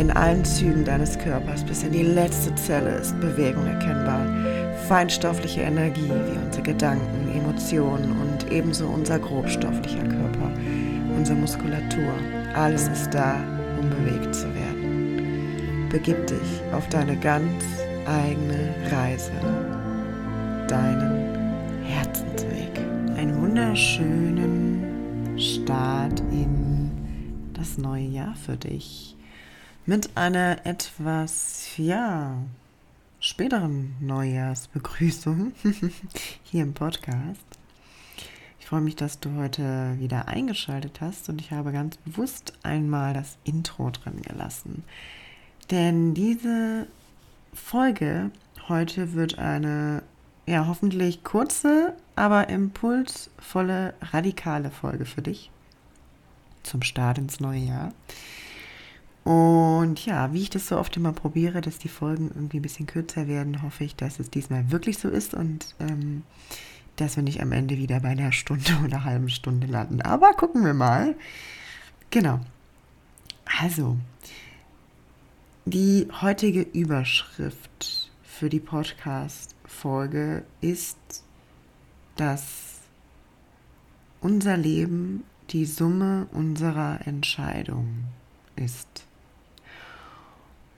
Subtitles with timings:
[0.00, 4.24] In allen Zügen deines Körpers bis in die letzte Zelle ist Bewegung erkennbar.
[4.88, 10.50] Feinstoffliche Energie wie unsere Gedanken, Emotionen und ebenso unser grobstofflicher Körper,
[11.14, 12.14] unsere Muskulatur.
[12.54, 13.44] Alles ist da,
[13.78, 15.88] um bewegt zu werden.
[15.90, 17.62] Begib dich auf deine ganz
[18.06, 19.32] eigene Reise.
[20.66, 22.70] Deinen Herzensweg.
[23.18, 26.90] Einen wunderschönen Start in
[27.52, 29.14] das neue Jahr für dich
[29.86, 32.36] mit einer etwas, ja,
[33.18, 35.52] späteren Neujahrsbegrüßung
[36.42, 37.44] hier im Podcast.
[38.58, 43.14] Ich freue mich, dass du heute wieder eingeschaltet hast und ich habe ganz bewusst einmal
[43.14, 44.84] das Intro drin gelassen.
[45.70, 46.86] Denn diese
[47.52, 48.30] Folge
[48.68, 50.02] heute wird eine,
[50.46, 55.50] ja, hoffentlich kurze, aber impulsvolle, radikale Folge für dich
[56.62, 57.92] zum Start ins neue Jahr.
[59.30, 62.88] Und ja, wie ich das so oft immer probiere, dass die Folgen irgendwie ein bisschen
[62.88, 66.24] kürzer werden, hoffe ich, dass es diesmal wirklich so ist und ähm,
[66.96, 70.02] dass wir nicht am Ende wieder bei einer Stunde oder halben Stunde landen.
[70.02, 71.14] Aber gucken wir mal.
[72.10, 72.40] Genau.
[73.60, 73.98] Also,
[75.64, 81.22] die heutige Überschrift für die Podcast-Folge ist,
[82.16, 82.80] dass
[84.20, 88.06] unser Leben die Summe unserer Entscheidungen
[88.56, 89.06] ist.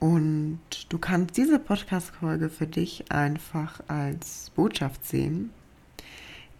[0.03, 0.59] Und
[0.89, 5.51] du kannst diese Podcast-Folge für dich einfach als Botschaft sehen,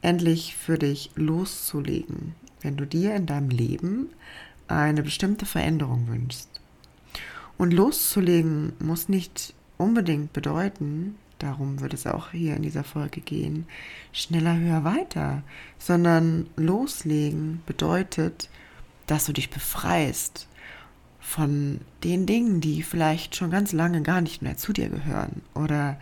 [0.01, 4.11] endlich für dich loszulegen, wenn du dir in deinem Leben
[4.69, 6.61] eine bestimmte Veränderung wünschst.
[7.59, 13.67] Und loszulegen muss nicht unbedingt bedeuten, darum wird es auch hier in dieser Folge gehen,
[14.13, 15.43] schneller, höher, weiter,
[15.81, 18.49] sondern loslegen bedeutet,
[19.09, 20.47] dass du dich befreist
[21.23, 25.99] von den Dingen, die vielleicht schon ganz lange gar nicht mehr zu dir gehören oder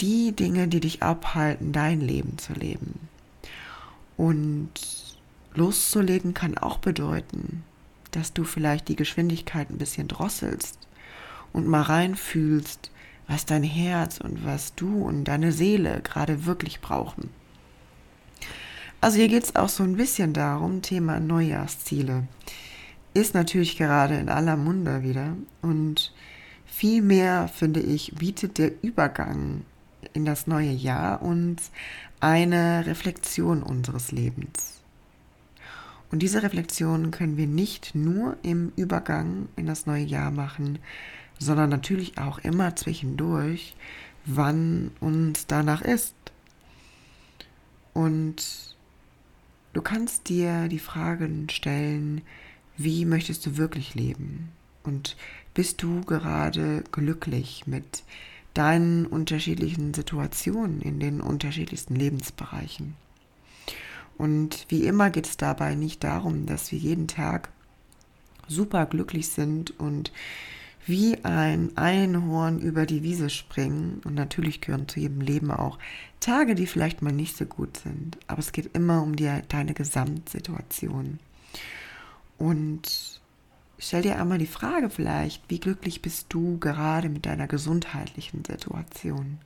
[0.00, 3.08] die Dinge, die dich abhalten, dein Leben zu leben.
[4.16, 4.70] Und
[5.54, 7.62] loszulegen kann auch bedeuten,
[8.10, 10.78] dass du vielleicht die Geschwindigkeit ein bisschen drosselst
[11.52, 12.90] und mal reinfühlst,
[13.28, 17.30] was dein Herz und was du und deine Seele gerade wirklich brauchen.
[19.00, 22.24] Also hier geht es auch so ein bisschen darum, Thema Neujahrsziele
[23.14, 25.36] ist natürlich gerade in aller Munde wieder.
[25.62, 26.12] Und
[26.66, 29.62] vielmehr, finde ich, bietet der Übergang
[30.12, 31.70] in das neue Jahr uns
[32.20, 34.80] eine Reflexion unseres Lebens.
[36.10, 40.78] Und diese Reflexion können wir nicht nur im Übergang in das neue Jahr machen,
[41.38, 43.74] sondern natürlich auch immer zwischendurch,
[44.26, 46.14] wann uns danach ist.
[47.94, 48.76] Und
[49.72, 52.22] du kannst dir die Fragen stellen,
[52.82, 54.48] wie möchtest du wirklich leben?
[54.82, 55.16] Und
[55.52, 58.04] bist du gerade glücklich mit
[58.54, 62.94] deinen unterschiedlichen Situationen in den unterschiedlichsten Lebensbereichen?
[64.16, 67.50] Und wie immer geht es dabei nicht darum, dass wir jeden Tag
[68.48, 70.12] super glücklich sind und
[70.86, 74.00] wie ein Einhorn über die Wiese springen.
[74.04, 75.78] Und natürlich gehören zu jedem Leben auch
[76.18, 78.18] Tage, die vielleicht mal nicht so gut sind.
[78.26, 81.18] Aber es geht immer um die, deine Gesamtsituation.
[82.40, 83.20] Und
[83.78, 89.38] stell dir einmal die Frage vielleicht, wie glücklich bist du gerade mit deiner gesundheitlichen Situation?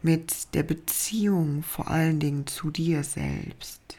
[0.00, 3.98] Mit der Beziehung vor allen Dingen zu dir selbst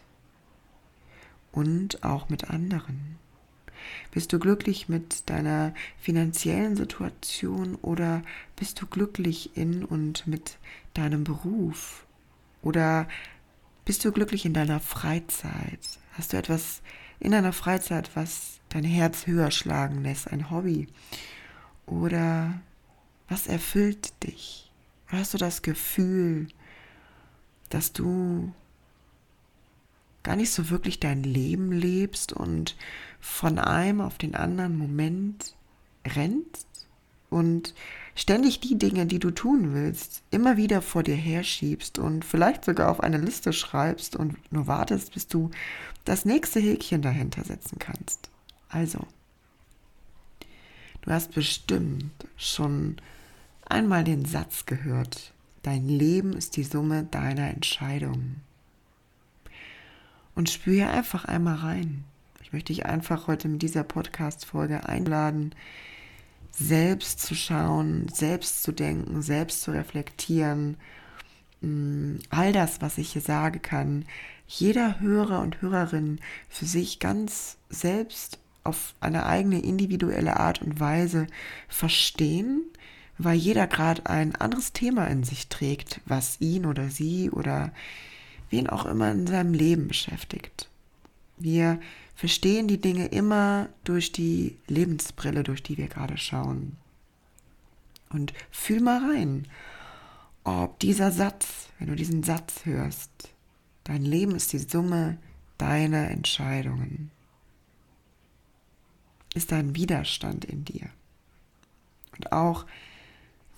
[1.51, 3.19] und auch mit anderen?
[4.09, 8.23] Bist du glücklich mit deiner finanziellen Situation oder
[8.55, 10.57] bist du glücklich in und mit
[10.95, 12.07] deinem Beruf?
[12.63, 13.07] Oder
[13.85, 15.99] bist du glücklich in deiner Freizeit?
[16.13, 16.81] Hast du etwas
[17.19, 20.87] in deiner Freizeit, was dein Herz höher schlagen lässt, ein Hobby?
[21.85, 22.61] Oder
[23.27, 24.71] was erfüllt dich?
[25.07, 26.47] Hast du das Gefühl,
[27.69, 28.53] dass du
[30.23, 32.75] gar nicht so wirklich dein Leben lebst und
[33.19, 35.55] von einem auf den anderen Moment
[36.05, 36.87] rennst
[37.29, 37.73] und
[38.19, 42.91] ständig die Dinge, die du tun willst, immer wieder vor dir herschiebst und vielleicht sogar
[42.91, 45.51] auf eine Liste schreibst und nur wartest, bis du
[46.03, 48.29] das nächste Häkchen dahinter setzen kannst.
[48.67, 49.07] Also,
[51.01, 52.97] du hast bestimmt schon
[53.65, 55.33] einmal den Satz gehört,
[55.63, 58.41] dein Leben ist die Summe deiner Entscheidungen.
[60.35, 62.03] Und spüre einfach einmal rein.
[62.41, 65.53] Ich möchte dich einfach heute mit dieser Podcast-Folge einladen,
[66.51, 70.77] selbst zu schauen, selbst zu denken, selbst zu reflektieren.
[71.61, 74.05] Mm, all das, was ich hier sage, kann
[74.47, 76.19] jeder Hörer und Hörerin
[76.49, 81.27] für sich ganz selbst auf eine eigene individuelle Art und Weise
[81.67, 82.63] verstehen,
[83.17, 87.71] weil jeder gerade ein anderes Thema in sich trägt, was ihn oder sie oder
[88.49, 90.69] wen auch immer in seinem Leben beschäftigt.
[91.37, 91.79] Wir
[92.19, 96.75] verstehen die Dinge immer durch die Lebensbrille, durch die wir gerade schauen.
[98.09, 99.47] Und fühl mal rein,
[100.43, 103.09] ob dieser Satz, wenn du diesen Satz hörst,
[103.85, 105.17] dein Leben ist die Summe
[105.57, 107.09] deiner Entscheidungen.
[109.33, 110.89] Ist da ein Widerstand in dir?
[112.17, 112.65] Und auch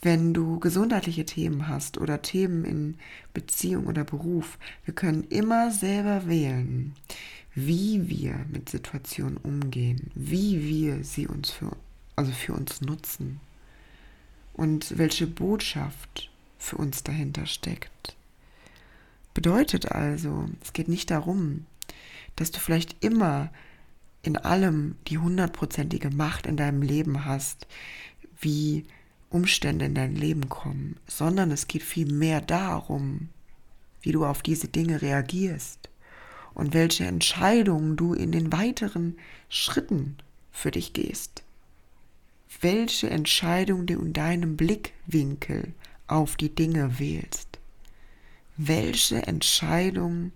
[0.04, 2.98] wenn du gesundheitliche Themen hast oder Themen in
[3.34, 6.94] Beziehung oder Beruf, wir können immer selber wählen,
[7.54, 11.76] wie wir mit Situationen umgehen, wie wir sie uns für,
[12.16, 13.40] also für uns nutzen
[14.54, 18.16] und welche Botschaft für uns dahinter steckt.
[19.34, 21.66] Bedeutet also, es geht nicht darum,
[22.36, 23.52] dass du vielleicht immer
[24.24, 27.68] in allem die hundertprozentige Macht in deinem Leben hast,
[28.40, 28.86] wie
[29.30, 33.30] Umstände in dein Leben kommen, sondern es geht vielmehr darum,
[34.02, 35.91] wie du auf diese Dinge reagierst
[36.54, 39.18] und welche Entscheidungen du in den weiteren
[39.50, 40.18] Schritten
[40.52, 41.44] für dich gehst.
[42.60, 45.74] Welche Entscheidung du in deinem Blickwinkel
[46.08, 47.60] auf die Dinge wählst.
[48.58, 50.32] Welche Entscheidung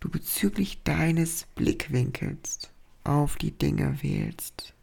[0.00, 2.70] du bezüglich deines Blickwinkels
[3.04, 4.74] auf die Dinge wählst.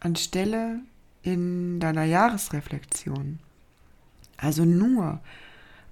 [0.00, 0.80] anstelle
[1.22, 3.38] in deiner Jahresreflexion,
[4.38, 5.20] also nur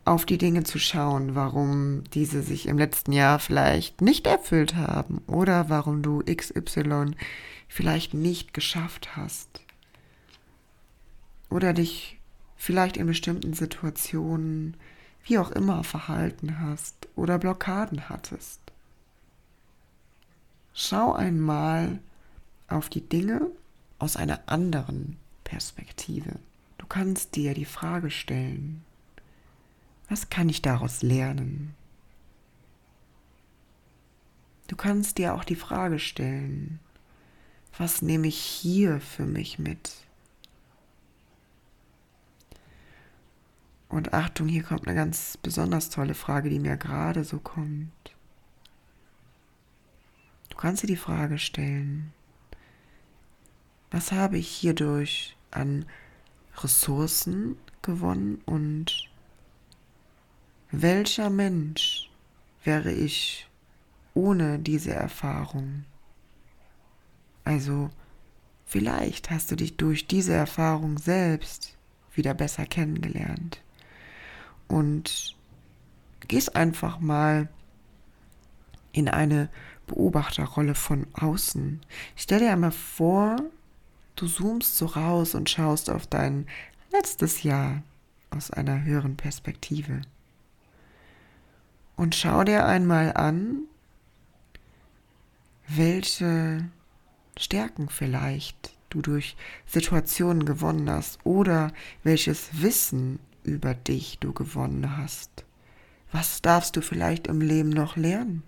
[0.06, 5.20] auf die Dinge zu schauen, warum diese sich im letzten Jahr vielleicht nicht erfüllt haben
[5.26, 7.10] oder warum du XY
[7.68, 9.60] vielleicht nicht geschafft hast
[11.50, 12.18] oder dich
[12.56, 14.76] vielleicht in bestimmten Situationen
[15.24, 18.60] wie auch immer verhalten hast oder Blockaden hattest.
[20.72, 21.98] Schau einmal
[22.68, 23.48] auf die Dinge
[23.98, 26.38] aus einer anderen Perspektive.
[26.86, 28.84] Du kannst dir die Frage stellen,
[30.08, 31.74] was kann ich daraus lernen?
[34.68, 36.78] Du kannst dir auch die Frage stellen,
[37.76, 39.94] was nehme ich hier für mich mit?
[43.88, 48.14] Und Achtung, hier kommt eine ganz besonders tolle Frage, die mir gerade so kommt.
[50.50, 52.12] Du kannst dir die Frage stellen,
[53.90, 55.84] was habe ich hierdurch an
[56.62, 59.08] Ressourcen gewonnen und
[60.70, 62.10] welcher Mensch
[62.64, 63.48] wäre ich
[64.14, 65.84] ohne diese Erfahrung?
[67.44, 67.90] Also
[68.64, 71.76] vielleicht hast du dich durch diese Erfahrung selbst
[72.14, 73.62] wieder besser kennengelernt
[74.68, 75.36] und
[76.26, 77.48] gehst einfach mal
[78.92, 79.48] in eine
[79.86, 81.80] Beobachterrolle von außen.
[82.16, 83.36] Stell dir einmal vor,
[84.16, 86.46] Du zoomst so raus und schaust auf dein
[86.90, 87.82] letztes Jahr
[88.30, 90.00] aus einer höheren Perspektive.
[91.96, 93.60] Und schau dir einmal an,
[95.68, 96.68] welche
[97.38, 105.44] Stärken vielleicht du durch Situationen gewonnen hast oder welches Wissen über dich du gewonnen hast.
[106.12, 108.42] Was darfst du vielleicht im Leben noch lernen?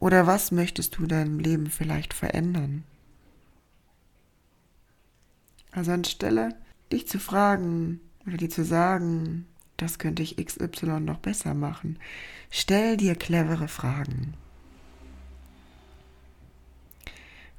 [0.00, 2.84] Oder was möchtest du deinem Leben vielleicht verändern?
[5.74, 6.54] Also anstelle
[6.92, 11.98] dich zu fragen oder dir zu sagen, das könnte ich XY noch besser machen,
[12.48, 14.34] stell dir clevere Fragen.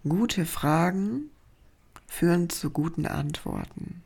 [0.07, 1.29] Gute Fragen
[2.07, 4.01] führen zu guten Antworten.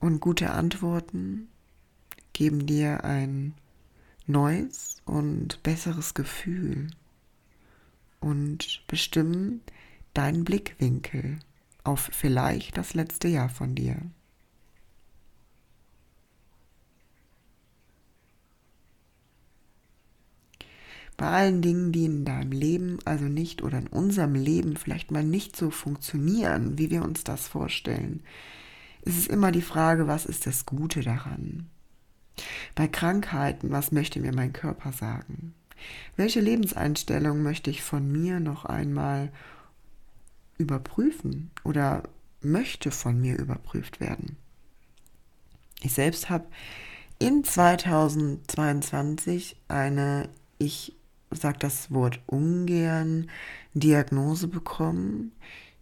[0.00, 1.48] Und gute Antworten
[2.34, 3.54] geben dir ein
[4.26, 6.88] neues und besseres Gefühl
[8.20, 9.62] und bestimmen
[10.14, 11.38] deinen Blickwinkel
[11.82, 13.96] auf vielleicht das letzte Jahr von dir.
[21.16, 25.22] Bei allen Dingen, die in deinem Leben, also nicht oder in unserem Leben vielleicht mal
[25.22, 28.22] nicht so funktionieren, wie wir uns das vorstellen,
[29.02, 31.68] ist es immer die Frage, was ist das Gute daran?
[32.74, 35.54] Bei Krankheiten, was möchte mir mein Körper sagen?
[36.16, 39.30] Welche Lebenseinstellung möchte ich von mir noch einmal
[40.58, 42.02] überprüfen oder
[42.40, 44.36] möchte von mir überprüft werden?
[45.82, 46.46] Ich selbst habe
[47.18, 50.96] in 2022 eine, ich
[51.30, 53.28] sage das Wort ungern,
[53.74, 55.32] Diagnose bekommen,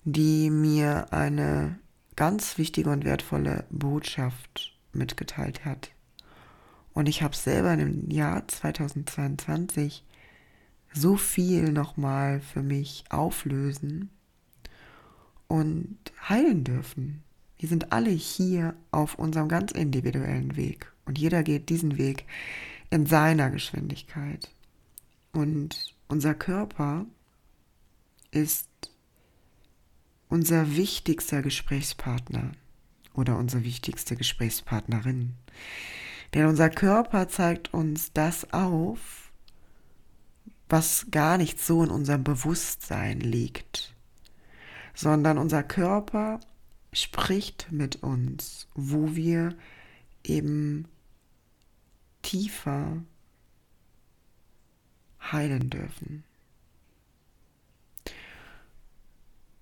[0.04, 1.78] die mir eine
[2.16, 5.92] ganz wichtige und wertvolle Botschaft mitgeteilt hat.
[6.92, 10.04] Und ich habe selber im Jahr 2022
[10.92, 14.10] so viel nochmal für mich auflösen
[15.52, 15.98] und
[16.30, 17.22] heilen dürfen.
[17.58, 22.24] Wir sind alle hier auf unserem ganz individuellen Weg und jeder geht diesen Weg
[22.88, 24.50] in seiner Geschwindigkeit.
[25.32, 27.04] Und unser Körper
[28.30, 28.70] ist
[30.30, 32.52] unser wichtigster Gesprächspartner
[33.12, 35.34] oder unsere wichtigste Gesprächspartnerin.
[36.32, 39.30] Denn unser Körper zeigt uns das auf,
[40.70, 43.91] was gar nicht so in unserem Bewusstsein liegt,
[44.94, 46.40] sondern unser Körper
[46.92, 49.54] spricht mit uns, wo wir
[50.24, 50.86] eben
[52.22, 53.02] tiefer
[55.20, 56.24] heilen dürfen.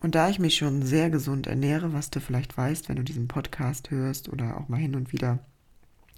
[0.00, 3.28] Und da ich mich schon sehr gesund ernähre, was du vielleicht weißt, wenn du diesen
[3.28, 5.38] Podcast hörst oder auch mal hin und wieder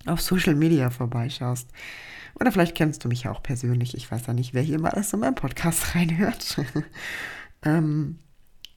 [0.07, 1.69] auf Social Media vorbeischaust.
[2.35, 3.97] Oder vielleicht kennst du mich ja auch persönlich.
[3.97, 6.57] Ich weiß ja nicht, wer hier mal alles in meinen Podcast reinhört.
[7.63, 8.19] ähm,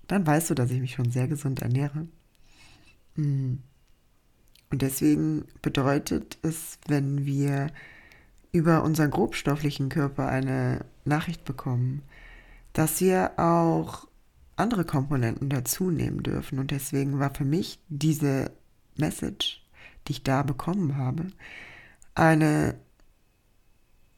[0.07, 2.07] dann weißt du, dass ich mich schon sehr gesund ernähre.
[3.15, 3.55] Mm.
[4.71, 7.67] Und deswegen bedeutet es, wenn wir
[8.51, 12.01] über unseren grobstofflichen Körper eine Nachricht bekommen,
[12.73, 14.07] dass wir auch
[14.55, 16.59] andere Komponenten dazu nehmen dürfen.
[16.59, 18.51] Und deswegen war für mich diese
[18.97, 19.65] Message
[20.07, 21.27] die ich da bekommen habe,
[22.13, 22.75] eine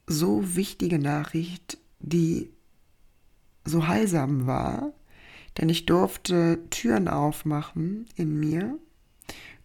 [0.06, 2.50] so wichtige Nachricht, die
[3.64, 4.92] so heilsam war,
[5.58, 8.78] denn ich durfte Türen aufmachen in mir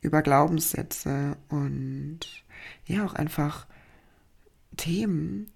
[0.02, 2.20] über Glaubenssätze und
[2.86, 3.68] ja auch einfach
[4.76, 5.52] Themen,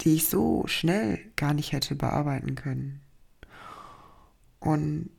[0.00, 3.02] die ich so schnell gar nicht hätte bearbeiten können.
[4.60, 5.10] Und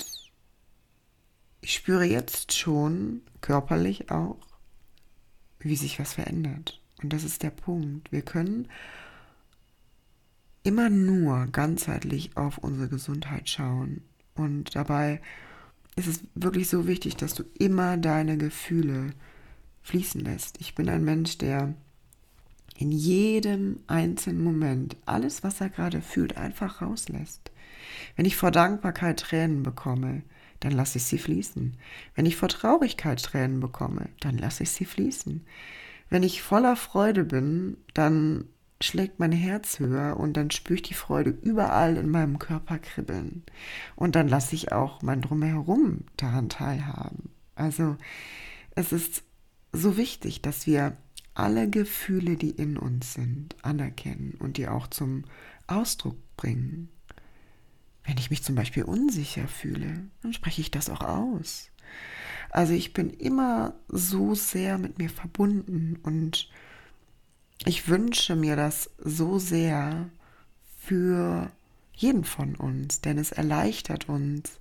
[1.61, 4.39] ich spüre jetzt schon körperlich auch,
[5.59, 6.81] wie sich was verändert.
[7.03, 8.11] Und das ist der Punkt.
[8.11, 8.67] Wir können
[10.63, 14.03] immer nur ganzheitlich auf unsere Gesundheit schauen.
[14.35, 15.21] Und dabei
[15.95, 19.11] ist es wirklich so wichtig, dass du immer deine Gefühle
[19.83, 20.59] fließen lässt.
[20.61, 21.73] Ich bin ein Mensch, der
[22.77, 27.51] in jedem einzelnen Moment alles, was er gerade fühlt, einfach rauslässt.
[28.15, 30.23] Wenn ich vor Dankbarkeit Tränen bekomme,
[30.59, 31.75] dann lasse ich sie fließen.
[32.15, 35.45] Wenn ich vor Traurigkeit Tränen bekomme, dann lasse ich sie fließen.
[36.09, 38.45] Wenn ich voller Freude bin, dann
[38.83, 43.43] schlägt mein Herz höher und dann spüre ich die Freude überall in meinem Körper kribbeln.
[43.95, 47.29] Und dann lasse ich auch mein Drumherum daran teilhaben.
[47.55, 47.97] Also
[48.75, 49.23] es ist
[49.71, 50.97] so wichtig, dass wir
[51.33, 55.23] alle Gefühle, die in uns sind, anerkennen und die auch zum
[55.67, 56.89] Ausdruck bringen.
[58.03, 61.69] Wenn ich mich zum Beispiel unsicher fühle, dann spreche ich das auch aus.
[62.49, 66.49] Also ich bin immer so sehr mit mir verbunden und
[67.65, 70.09] ich wünsche mir das so sehr
[70.79, 71.51] für
[71.93, 74.59] jeden von uns, denn es erleichtert uns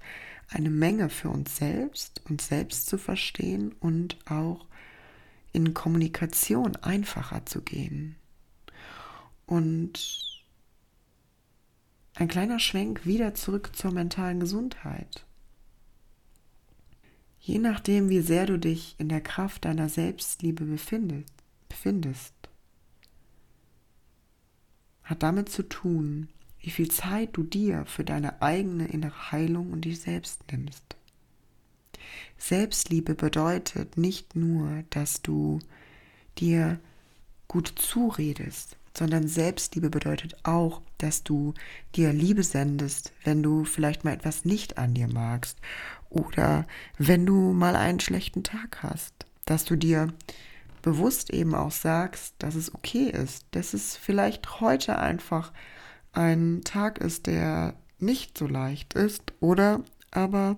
[0.49, 4.66] eine Menge für uns selbst, uns selbst zu verstehen und auch
[5.52, 8.16] in Kommunikation einfacher zu gehen.
[9.47, 10.42] Und
[12.14, 15.25] ein kleiner Schwenk wieder zurück zur mentalen Gesundheit.
[17.40, 22.39] Je nachdem, wie sehr du dich in der Kraft deiner Selbstliebe befindest,
[25.10, 26.28] hat damit zu tun,
[26.60, 30.96] wie viel Zeit du dir für deine eigene innere Heilung und dich selbst nimmst.
[32.38, 35.58] Selbstliebe bedeutet nicht nur, dass du
[36.38, 36.78] dir
[37.48, 41.54] gut zuredest, sondern Selbstliebe bedeutet auch, dass du
[41.96, 45.58] dir Liebe sendest, wenn du vielleicht mal etwas nicht an dir magst
[46.08, 46.66] oder
[46.98, 49.14] wenn du mal einen schlechten Tag hast,
[49.44, 50.12] dass du dir
[50.82, 55.52] bewusst eben auch sagst, dass es okay ist, dass es vielleicht heute einfach
[56.12, 60.56] ein Tag ist, der nicht so leicht ist oder aber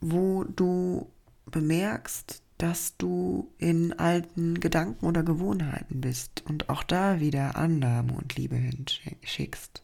[0.00, 1.10] wo du
[1.46, 8.36] bemerkst, dass du in alten Gedanken oder Gewohnheiten bist und auch da wieder Annahme und
[8.36, 9.82] Liebe hinschickst.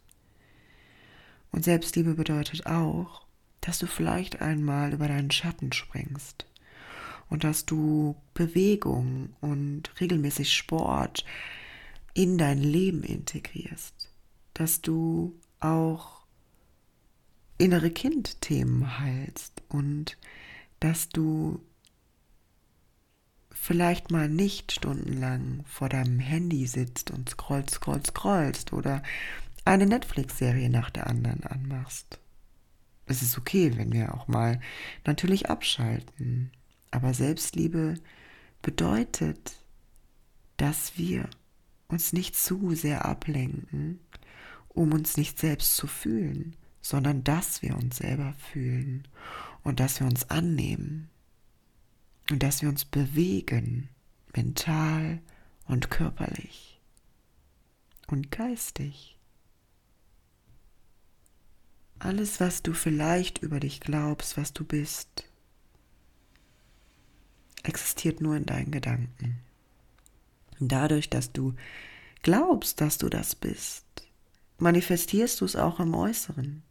[1.51, 3.27] Und Selbstliebe bedeutet auch,
[3.61, 6.47] dass du vielleicht einmal über deinen Schatten springst
[7.33, 11.25] und dass du Bewegung und regelmäßig Sport
[12.13, 14.11] in dein Leben integrierst,
[14.53, 16.27] dass du auch
[17.57, 20.19] innere Kindthemen heilst und
[20.79, 21.63] dass du
[23.51, 29.03] vielleicht mal nicht stundenlang vor deinem Handy sitzt und scrollst, scrollst, scrollst oder
[29.65, 32.19] eine Netflix-Serie nach der anderen anmachst.
[33.07, 34.61] Es ist okay, wenn wir auch mal
[35.07, 36.51] natürlich abschalten.
[36.93, 37.95] Aber Selbstliebe
[38.63, 39.57] bedeutet,
[40.59, 41.29] dass wir
[41.89, 43.99] uns nicht zu sehr ablenken,
[44.69, 49.09] um uns nicht selbst zu fühlen, sondern dass wir uns selber fühlen
[49.65, 51.11] und dass wir uns annehmen
[52.31, 53.89] und dass wir uns bewegen,
[54.35, 55.21] mental
[55.67, 56.81] und körperlich
[58.07, 59.19] und geistig.
[61.99, 65.32] Alles, was du vielleicht über dich glaubst, was du bist,
[67.63, 69.39] existiert nur in deinen Gedanken.
[70.59, 71.55] Dadurch, dass du
[72.23, 73.85] glaubst, dass du das bist,
[74.59, 76.63] manifestierst du es auch im Äußeren.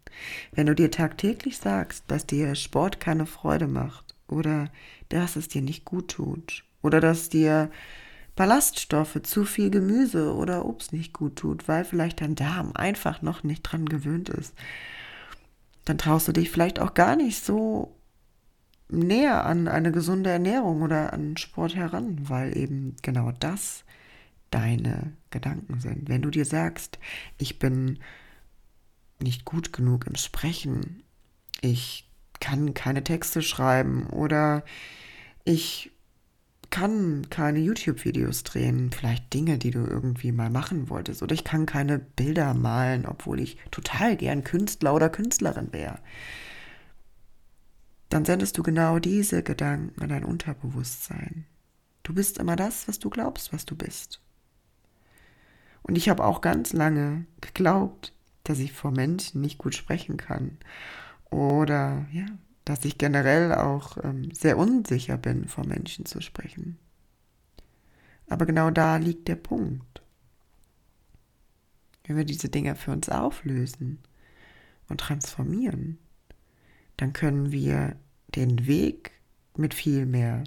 [0.52, 4.72] Wenn du dir tagtäglich sagst, dass dir Sport keine Freude macht oder
[5.10, 7.70] dass es dir nicht gut tut oder dass dir
[8.36, 13.44] Ballaststoffe, zu viel Gemüse oder Obst nicht gut tut, weil vielleicht dein Darm einfach noch
[13.44, 14.54] nicht dran gewöhnt ist,
[15.86, 17.94] dann traust du dich vielleicht auch gar nicht so
[18.92, 23.84] näher an eine gesunde Ernährung oder an Sport heran, weil eben genau das
[24.50, 26.10] deine Gedanken sind.
[26.10, 27.00] Wenn du dir sagst,
[27.38, 28.00] ich bin
[29.20, 31.04] nicht gut genug im Sprechen,
[31.62, 34.64] ich kann keine Texte schreiben oder
[35.46, 35.92] ich
[36.72, 41.22] kann keine YouTube-Videos drehen, vielleicht Dinge, die du irgendwie mal machen wolltest.
[41.22, 46.00] Oder ich kann keine Bilder malen, obwohl ich total gern Künstler oder Künstlerin wäre.
[48.12, 51.46] Dann sendest du genau diese Gedanken an dein Unterbewusstsein.
[52.04, 54.20] Du bist immer das, was du glaubst, was du bist.
[55.82, 60.58] Und ich habe auch ganz lange geglaubt, dass ich vor Menschen nicht gut sprechen kann.
[61.30, 62.26] Oder ja,
[62.66, 66.78] dass ich generell auch ähm, sehr unsicher bin, vor Menschen zu sprechen.
[68.28, 70.02] Aber genau da liegt der Punkt.
[72.04, 74.00] Wenn wir diese Dinge für uns auflösen
[74.90, 75.98] und transformieren,
[77.02, 77.96] dann können wir
[78.36, 79.12] den Weg
[79.58, 80.44] mit viel mehr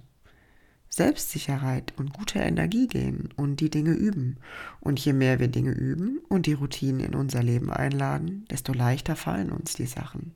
[0.88, 4.36] Selbstsicherheit und guter Energie gehen und die Dinge üben.
[4.78, 9.16] Und je mehr wir Dinge üben und die Routinen in unser Leben einladen, desto leichter
[9.16, 10.32] fallen uns die Sachen.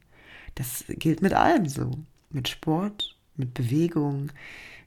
[0.57, 1.92] Das gilt mit allem so.
[2.31, 4.33] Mit Sport, mit Bewegung,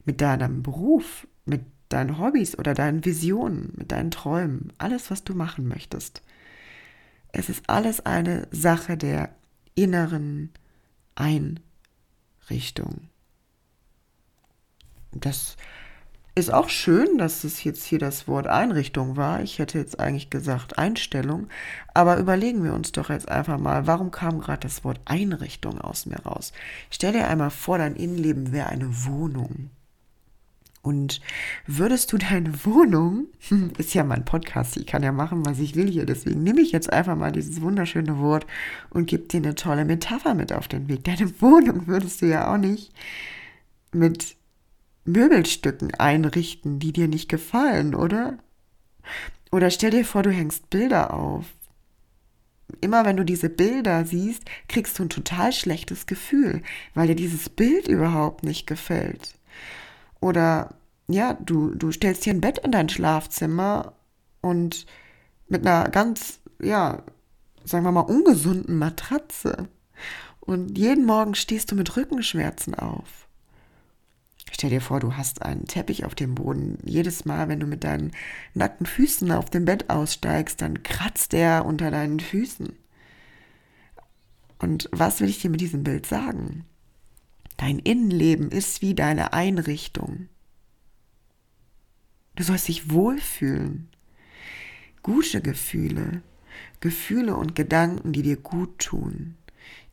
[0.04, 5.34] mit deinem Beruf, mit deinen Hobbys oder deinen Visionen, mit deinen Träumen, alles, was du
[5.34, 6.20] machen möchtest.
[7.28, 9.34] Es ist alles eine Sache der
[9.74, 10.50] inneren
[11.14, 13.08] Einrichtung.
[15.12, 15.56] Das
[16.34, 19.42] ist auch schön, dass es jetzt hier das Wort Einrichtung war.
[19.42, 21.48] Ich hätte jetzt eigentlich gesagt Einstellung.
[21.92, 26.06] Aber überlegen wir uns doch jetzt einfach mal, warum kam gerade das Wort Einrichtung aus
[26.06, 26.52] mir raus?
[26.90, 29.70] Stell dir einmal vor, dein Innenleben wäre eine Wohnung.
[30.82, 31.20] Und
[31.64, 33.28] würdest du deine Wohnung,
[33.78, 36.72] ist ja mein Podcast, ich kann ja machen, was ich will hier, deswegen nehme ich
[36.72, 38.46] jetzt einfach mal dieses wunderschöne Wort
[38.90, 41.04] und gebe dir eine tolle Metapher mit auf den Weg.
[41.04, 42.92] Deine Wohnung würdest du ja auch nicht
[43.92, 44.36] mit
[45.04, 48.38] Möbelstücken einrichten, die dir nicht gefallen, oder?
[49.52, 51.44] Oder stell dir vor, du hängst Bilder auf.
[52.80, 56.62] Immer wenn du diese Bilder siehst, kriegst du ein total schlechtes Gefühl,
[56.94, 59.34] weil dir dieses Bild überhaupt nicht gefällt.
[60.22, 60.76] Oder
[61.08, 63.94] ja, du, du stellst dir ein Bett in dein Schlafzimmer
[64.40, 64.86] und
[65.48, 67.02] mit einer ganz, ja,
[67.64, 69.68] sagen wir mal, ungesunden Matratze.
[70.40, 73.26] Und jeden Morgen stehst du mit Rückenschmerzen auf.
[74.52, 76.78] Stell dir vor, du hast einen Teppich auf dem Boden.
[76.84, 78.12] Jedes Mal, wenn du mit deinen
[78.54, 82.72] nackten Füßen auf dem Bett aussteigst, dann kratzt er unter deinen Füßen.
[84.60, 86.64] Und was will ich dir mit diesem Bild sagen?
[87.56, 90.28] Dein Innenleben ist wie deine Einrichtung.
[92.34, 93.88] Du sollst dich wohlfühlen.
[95.02, 96.22] Gute Gefühle,
[96.80, 99.36] Gefühle und Gedanken, die dir gut tun,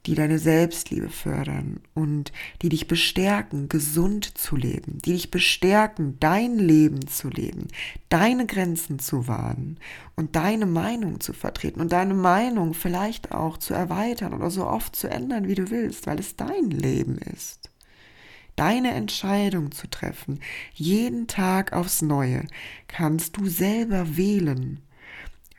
[0.09, 2.31] die deine Selbstliebe fördern und
[2.63, 7.67] die dich bestärken, gesund zu leben, die dich bestärken, dein Leben zu leben,
[8.09, 9.77] deine Grenzen zu wahren
[10.15, 14.95] und deine Meinung zu vertreten und deine Meinung vielleicht auch zu erweitern oder so oft
[14.95, 17.69] zu ändern, wie du willst, weil es dein Leben ist.
[18.55, 20.39] Deine Entscheidung zu treffen,
[20.73, 22.47] jeden Tag aufs Neue,
[22.87, 24.79] kannst du selber wählen,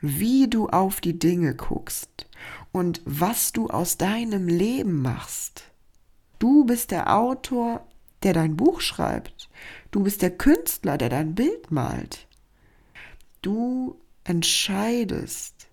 [0.01, 2.27] wie du auf die Dinge guckst
[2.71, 5.63] und was du aus deinem Leben machst.
[6.39, 7.85] Du bist der Autor,
[8.23, 9.49] der dein Buch schreibt.
[9.91, 12.27] Du bist der Künstler, der dein Bild malt.
[13.41, 15.67] Du entscheidest,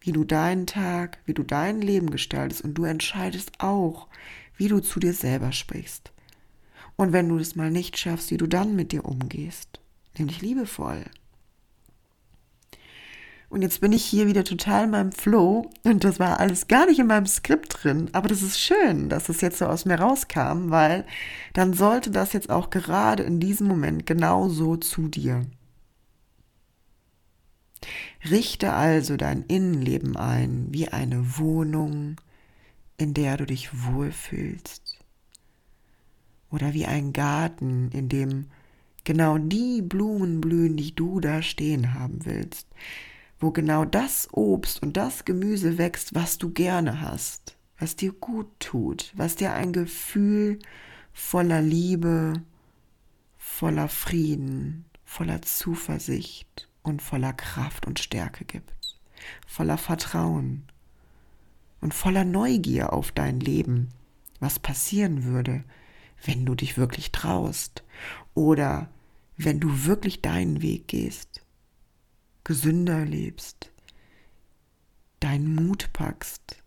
[0.00, 4.08] wie du deinen Tag, wie du dein Leben gestaltest und du entscheidest auch,
[4.56, 6.12] wie du zu dir selber sprichst.
[6.96, 9.80] Und wenn du es mal nicht schaffst, wie du dann mit dir umgehst,
[10.18, 11.04] nämlich liebevoll.
[13.48, 16.86] Und jetzt bin ich hier wieder total in meinem Flow und das war alles gar
[16.86, 18.08] nicht in meinem Skript drin.
[18.12, 21.06] Aber das ist schön, dass es jetzt so aus mir rauskam, weil
[21.52, 25.42] dann sollte das jetzt auch gerade in diesem Moment genauso zu dir.
[28.28, 32.16] Richte also dein Innenleben ein wie eine Wohnung,
[32.96, 34.98] in der du dich wohlfühlst.
[36.50, 38.46] Oder wie ein Garten, in dem
[39.04, 42.66] genau die Blumen blühen, die du da stehen haben willst
[43.38, 48.48] wo genau das Obst und das Gemüse wächst, was du gerne hast, was dir gut
[48.60, 50.58] tut, was dir ein Gefühl
[51.12, 52.34] voller Liebe,
[53.36, 58.72] voller Frieden, voller Zuversicht und voller Kraft und Stärke gibt,
[59.46, 60.64] voller Vertrauen
[61.80, 63.90] und voller Neugier auf dein Leben,
[64.40, 65.64] was passieren würde,
[66.24, 67.84] wenn du dich wirklich traust
[68.34, 68.88] oder
[69.36, 71.43] wenn du wirklich deinen Weg gehst
[72.44, 73.70] gesünder lebst,
[75.20, 76.62] deinen Mut packst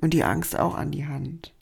[0.00, 1.54] und die Angst auch an die Hand.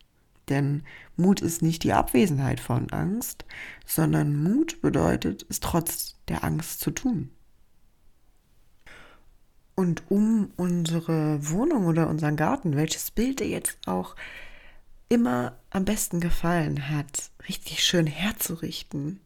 [0.48, 0.82] Denn
[1.16, 3.44] Mut ist nicht die Abwesenheit von Angst,
[3.87, 7.30] sondern Mut bedeutet, es trotz der Angst zu tun.
[9.74, 14.16] Und um unsere Wohnung oder unseren Garten, welches Bild dir jetzt auch
[15.08, 19.20] immer am besten gefallen hat, richtig schön herzurichten,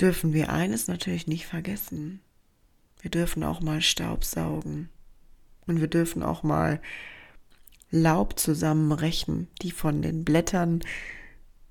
[0.00, 2.20] dürfen wir eines natürlich nicht vergessen.
[3.06, 4.88] Wir dürfen auch mal Staub saugen.
[5.64, 6.80] Und wir dürfen auch mal
[7.92, 10.80] Laub zusammenrechen, die von den Blättern,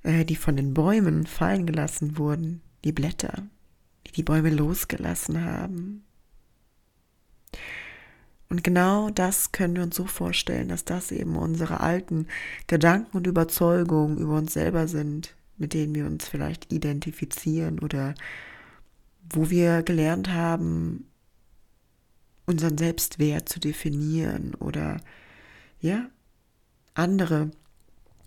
[0.04, 2.62] äh, die von den Bäumen fallen gelassen wurden.
[2.86, 3.44] Die Blätter,
[4.08, 6.06] die die Bäume losgelassen haben.
[8.48, 12.28] Und genau das können wir uns so vorstellen, dass das eben unsere alten
[12.68, 18.16] Gedanken und Überzeugungen über uns selber sind, mit denen wir uns vielleicht identifizieren oder
[19.34, 21.08] wo wir gelernt haben,
[22.46, 24.98] unseren Selbstwert zu definieren oder
[25.80, 26.10] ja,
[26.94, 27.52] andere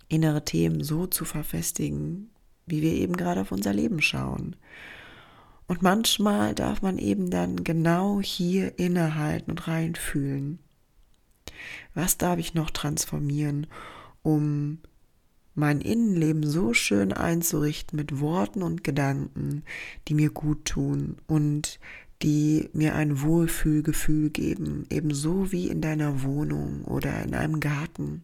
[0.07, 2.29] innere Themen so zu verfestigen,
[2.65, 4.55] wie wir eben gerade auf unser Leben schauen.
[5.67, 10.59] Und manchmal darf man eben dann genau hier innehalten und reinfühlen.
[11.93, 13.67] Was darf ich noch transformieren,
[14.23, 14.79] um
[15.53, 19.63] mein Innenleben so schön einzurichten mit Worten und Gedanken,
[20.07, 21.79] die mir gut tun und
[22.21, 28.23] die mir ein Wohlfühlgefühl geben, ebenso wie in deiner Wohnung oder in einem Garten.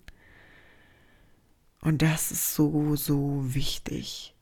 [1.81, 4.35] Und das ist so, so wichtig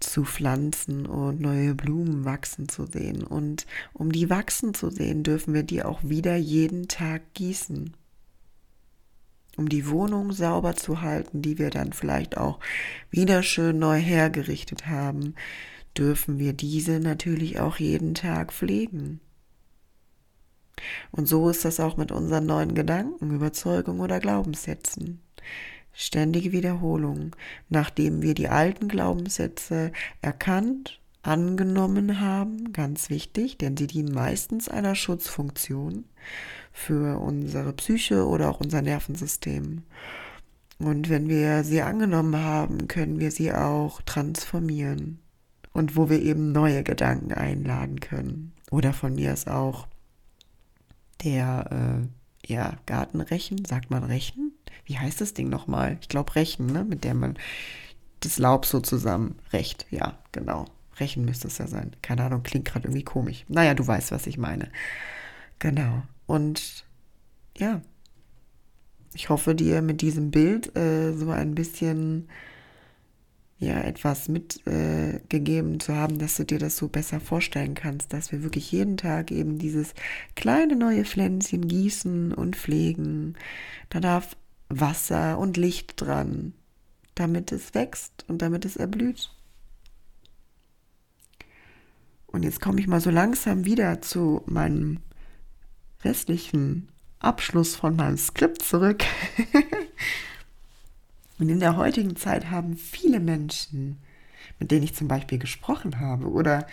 [0.00, 3.24] zu pflanzen und neue Blumen wachsen zu sehen.
[3.24, 7.94] Und um die wachsen zu sehen, dürfen wir die auch wieder jeden Tag gießen.
[9.56, 12.60] Um die Wohnung sauber zu halten, die wir dann vielleicht auch
[13.10, 15.34] wieder schön neu hergerichtet haben,
[15.98, 19.20] dürfen wir diese natürlich auch jeden Tag pflegen.
[21.10, 25.20] Und so ist das auch mit unseren neuen Gedanken, Überzeugungen oder Glaubenssätzen.
[25.92, 27.34] Ständige Wiederholung,
[27.68, 29.90] nachdem wir die alten Glaubenssätze
[30.22, 36.04] erkannt, angenommen haben, ganz wichtig, denn sie dienen meistens einer Schutzfunktion
[36.72, 39.82] für unsere Psyche oder auch unser Nervensystem.
[40.78, 45.18] Und wenn wir sie angenommen haben, können wir sie auch transformieren
[45.78, 48.52] und wo wir eben neue Gedanken einladen können.
[48.72, 49.86] Oder von mir ist auch
[51.22, 54.52] der äh, ja, Gartenrechen, sagt man Rechen?
[54.84, 55.96] Wie heißt das Ding nochmal?
[56.00, 56.84] Ich glaube Rechen, ne?
[56.84, 57.38] mit der man
[58.20, 59.86] das Laub so zusammen recht.
[59.90, 60.64] Ja, genau.
[60.98, 61.94] Rechen müsste es ja sein.
[62.02, 63.44] Keine Ahnung, klingt gerade irgendwie komisch.
[63.46, 64.72] Naja, du weißt, was ich meine.
[65.60, 66.02] Genau.
[66.26, 66.84] Und
[67.56, 67.82] ja,
[69.14, 72.28] ich hoffe dir mit diesem Bild äh, so ein bisschen
[73.58, 78.30] ja etwas mitgegeben äh, zu haben, dass du dir das so besser vorstellen kannst, dass
[78.30, 79.94] wir wirklich jeden Tag eben dieses
[80.36, 83.34] kleine neue Pflänzchen gießen und pflegen.
[83.90, 84.36] Da darf
[84.68, 86.52] Wasser und Licht dran,
[87.14, 89.30] damit es wächst und damit es erblüht.
[92.26, 95.00] Und jetzt komme ich mal so langsam wieder zu meinem
[96.04, 99.02] restlichen Abschluss von meinem Skript zurück.
[101.38, 103.98] Und in der heutigen Zeit haben viele Menschen,
[104.58, 106.66] mit denen ich zum Beispiel gesprochen habe oder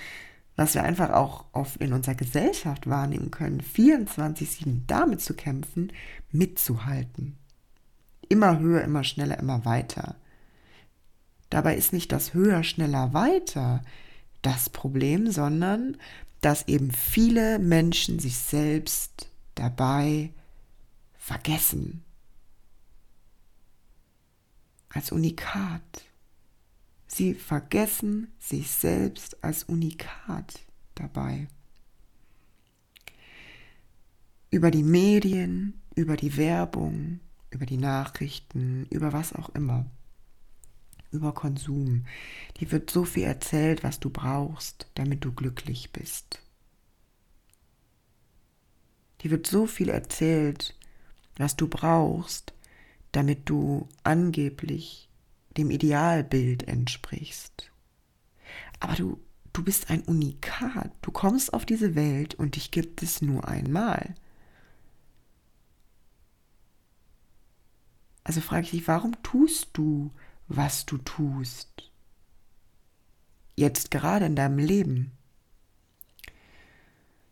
[0.56, 5.92] was wir einfach auch oft in unserer Gesellschaft wahrnehmen können, 24-7 damit zu kämpfen,
[6.32, 7.38] mitzuhalten.
[8.30, 10.16] Immer höher, immer schneller, immer weiter.
[11.50, 13.84] Dabei ist nicht das höher, schneller, weiter
[14.42, 15.98] das Problem, sondern
[16.42, 20.32] dass eben viele Menschen sich selbst dabei
[21.18, 22.04] vergessen
[24.96, 26.06] als Unikat.
[27.06, 30.62] Sie vergessen sich selbst als Unikat
[30.96, 31.48] dabei.
[34.50, 39.86] Über die Medien, über die Werbung, über die Nachrichten, über was auch immer.
[41.12, 42.06] Über Konsum.
[42.60, 46.42] Die wird so viel erzählt, was du brauchst, damit du glücklich bist.
[49.22, 50.78] Die wird so viel erzählt,
[51.38, 52.55] was du brauchst,
[53.16, 55.10] damit du angeblich
[55.56, 57.72] dem Idealbild entsprichst.
[58.82, 59.22] Aber du,
[59.54, 60.92] du bist ein Unikat.
[61.02, 64.16] Du kommst auf diese Welt und dich gibt es nur einmal.
[68.26, 70.12] Also frage ich dich, warum tust du,
[70.48, 71.90] was du tust?
[73.56, 75.12] Jetzt gerade in deinem Leben.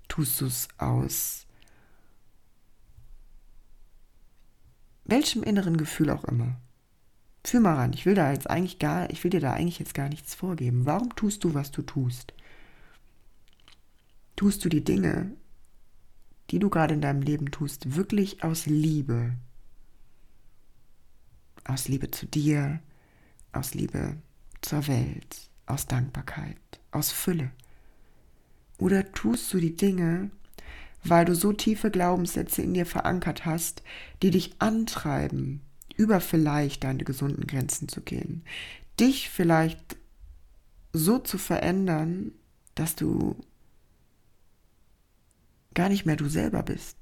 [0.08, 1.46] Tust du es aus
[5.06, 6.58] welchem inneren Gefühl auch immer.
[7.46, 9.94] Fühl mal ran, ich will da jetzt eigentlich gar, ich will dir da eigentlich jetzt
[9.94, 10.86] gar nichts vorgeben.
[10.86, 12.34] Warum tust du, was du tust?
[14.36, 15.32] Tust du die Dinge,
[16.50, 19.36] die du gerade in deinem Leben tust, wirklich aus Liebe?
[21.66, 22.80] Aus Liebe zu dir,
[23.52, 24.18] aus Liebe
[24.62, 26.58] zur Welt, aus Dankbarkeit,
[26.92, 27.52] aus Fülle?
[28.78, 30.32] Oder tust du die Dinge,
[31.04, 33.84] weil du so tiefe Glaubenssätze in dir verankert hast,
[34.22, 35.62] die dich antreiben,
[35.96, 38.44] über vielleicht deine gesunden Grenzen zu gehen,
[39.00, 39.98] dich vielleicht
[40.94, 42.32] so zu verändern,
[42.76, 43.36] dass du
[45.74, 46.98] gar nicht mehr du selber bist,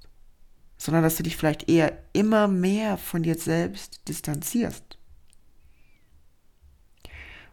[0.78, 4.98] sondern dass du dich vielleicht eher immer mehr von dir selbst distanzierst.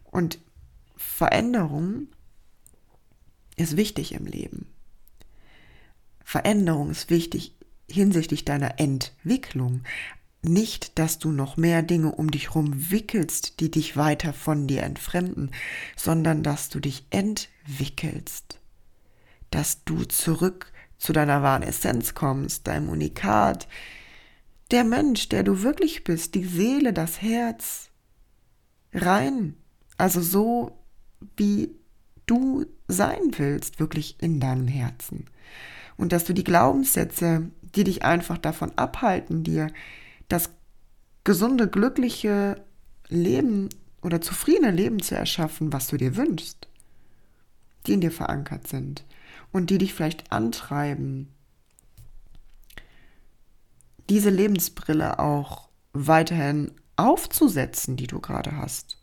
[0.05, 0.39] Und
[0.95, 2.07] Veränderung
[3.55, 4.67] ist wichtig im Leben.
[6.29, 7.55] Veränderung ist wichtig
[7.89, 9.81] hinsichtlich deiner Entwicklung.
[10.43, 14.83] Nicht, dass du noch mehr Dinge um dich herum wickelst, die dich weiter von dir
[14.83, 15.49] entfremden,
[15.95, 18.59] sondern dass du dich entwickelst.
[19.49, 23.67] Dass du zurück zu deiner wahren Essenz kommst, deinem Unikat,
[24.69, 27.89] der Mensch, der du wirklich bist, die Seele, das Herz,
[28.93, 29.55] rein.
[29.97, 30.77] Also so,
[31.37, 31.71] wie
[32.27, 35.25] du sein willst, wirklich in deinem Herzen
[35.99, 39.69] und dass du die Glaubenssätze, die dich einfach davon abhalten, dir
[40.29, 40.49] das
[41.25, 42.63] gesunde, glückliche
[43.09, 43.67] Leben
[44.01, 46.69] oder zufriedene Leben zu erschaffen, was du dir wünschst,
[47.85, 49.03] die in dir verankert sind
[49.51, 51.27] und die dich vielleicht antreiben,
[54.09, 58.98] diese Lebensbrille auch weiterhin aufzusetzen, die du gerade hast.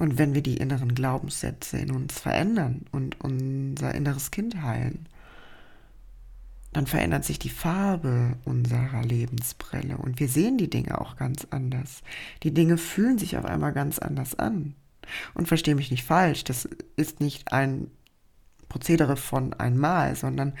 [0.00, 5.06] Und wenn wir die inneren Glaubenssätze in uns verändern und unser inneres Kind heilen,
[6.72, 12.00] dann verändert sich die Farbe unserer Lebensbrille und wir sehen die Dinge auch ganz anders.
[12.42, 14.74] Die Dinge fühlen sich auf einmal ganz anders an.
[15.34, 17.90] Und verstehe mich nicht falsch, das ist nicht ein
[18.70, 20.54] Prozedere von einmal, sondern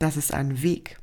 [0.00, 0.98] das ist ein Weg.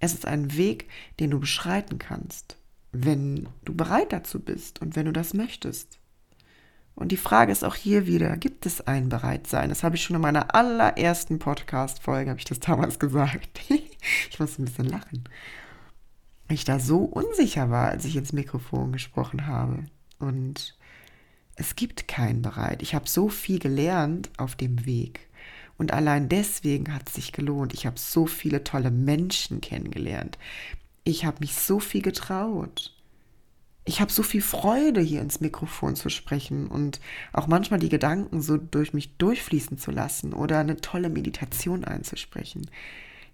[0.00, 0.88] Es ist ein Weg,
[1.20, 2.56] den du beschreiten kannst,
[2.90, 6.00] wenn du bereit dazu bist und wenn du das möchtest.
[6.98, 9.68] Und die Frage ist auch hier wieder, gibt es ein Bereitsein?
[9.68, 13.60] Das habe ich schon in meiner allerersten Podcast-Folge, habe ich das damals gesagt.
[13.68, 15.22] ich muss ein bisschen lachen.
[16.48, 19.84] Ich da so unsicher war, als ich ins Mikrofon gesprochen habe.
[20.18, 20.76] Und
[21.54, 22.82] es gibt kein Bereit.
[22.82, 25.28] Ich habe so viel gelernt auf dem Weg.
[25.76, 27.74] Und allein deswegen hat es sich gelohnt.
[27.74, 30.36] Ich habe so viele tolle Menschen kennengelernt.
[31.04, 32.97] Ich habe mich so viel getraut
[33.88, 37.00] ich habe so viel Freude, hier ins Mikrofon zu sprechen und
[37.32, 42.70] auch manchmal die Gedanken so durch mich durchfließen zu lassen oder eine tolle Meditation einzusprechen.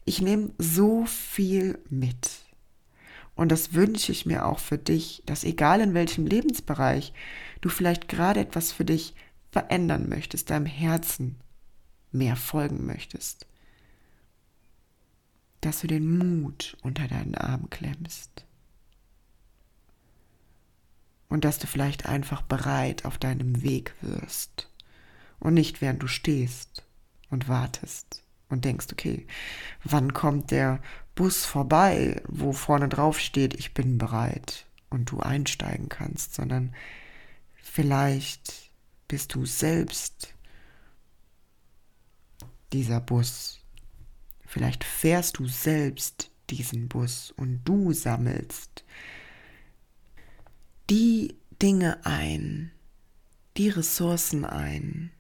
[0.05, 2.31] Ich nehme so viel mit.
[3.35, 7.13] Und das wünsche ich mir auch für dich, dass egal in welchem Lebensbereich
[7.61, 9.17] du vielleicht gerade etwas für dich
[9.51, 11.35] verändern möchtest, deinem Herzen
[12.13, 13.49] mehr folgen möchtest,
[15.63, 18.44] dass du den Mut unter deinen Arm klemmst
[21.29, 24.69] und dass du vielleicht einfach bereit auf deinem Weg wirst
[25.41, 26.85] und nicht während du stehst
[27.31, 29.27] und wartest und denkst, okay,
[29.83, 30.81] wann kommt der
[31.15, 36.75] Bus vorbei, wo vorne drauf steht, ich bin bereit und du einsteigen kannst, sondern
[37.55, 38.71] vielleicht
[39.09, 40.35] bist du selbst
[42.73, 43.61] dieser Bus.
[44.47, 48.84] Vielleicht fährst du selbst diesen Bus und du sammelst
[50.91, 52.71] die Dinge ein,
[53.57, 55.11] die Ressourcen ein,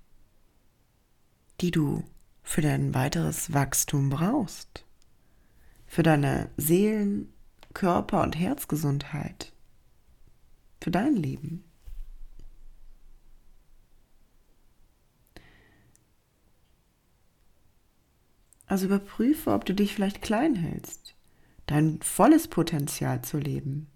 [1.60, 2.04] die du
[2.42, 4.84] für dein weiteres Wachstum brauchst,
[5.86, 7.32] für deine Seelen-,
[7.72, 9.52] Körper- und Herzgesundheit,
[10.80, 11.64] für dein Leben.
[18.66, 21.14] Also überprüfe, ob du dich vielleicht klein hältst,
[21.66, 23.88] dein volles Potenzial zu leben.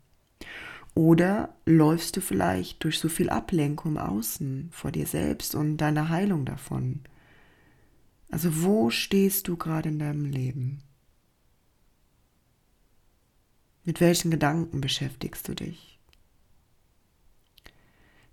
[0.94, 6.44] Oder läufst du vielleicht durch so viel Ablenkung außen vor dir selbst und deiner Heilung
[6.44, 7.00] davon?
[8.30, 10.82] Also wo stehst du gerade in deinem Leben?
[13.84, 15.98] Mit welchen Gedanken beschäftigst du dich?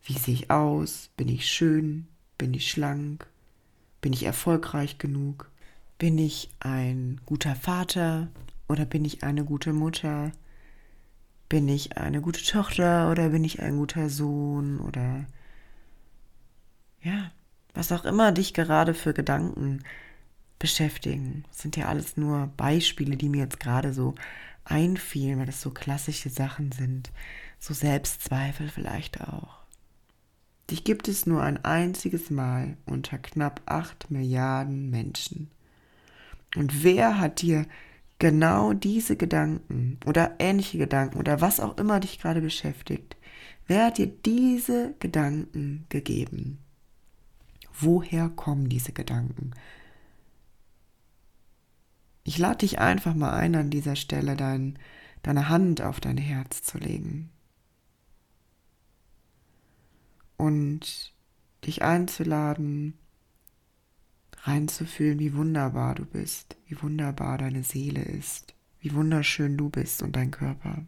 [0.04, 1.10] Wie sehe ich aus?
[1.15, 2.08] Bin ich schön?
[2.38, 3.28] Bin ich schlank?
[4.02, 5.50] Bin ich erfolgreich genug?
[5.98, 8.28] Bin ich ein guter Vater
[8.68, 10.32] oder bin ich eine gute Mutter?
[11.50, 15.26] Bin ich eine gute Tochter oder bin ich ein guter Sohn oder
[17.02, 17.32] ja,
[17.74, 19.84] was auch immer dich gerade für Gedanken
[20.58, 21.44] beschäftigen.
[21.50, 24.16] Das sind ja alles nur Beispiele, die mir jetzt gerade so
[24.64, 27.12] einfielen, weil das so klassische Sachen sind.
[27.60, 29.60] So Selbstzweifel vielleicht auch.
[30.70, 35.52] Dich gibt es nur ein einziges Mal unter knapp acht Milliarden Menschen.
[36.56, 37.68] Und wer hat dir
[38.19, 43.17] genau diese Gedanken oder ähnliche Gedanken oder was auch immer dich gerade beschäftigt,
[43.67, 46.60] wer hat dir diese Gedanken gegeben?
[47.80, 49.51] Woher kommen diese Gedanken?
[52.23, 54.80] Ich lade dich einfach mal ein, an dieser Stelle dein,
[55.21, 57.30] deine Hand auf dein Herz zu legen.
[60.38, 61.13] Und
[61.65, 62.97] dich einzuladen,
[64.48, 70.16] reinzufühlen, wie wunderbar du bist, wie wunderbar deine Seele ist, wie wunderschön du bist und
[70.16, 70.86] dein Körper.